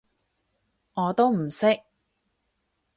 [0.95, 1.83] 我都唔識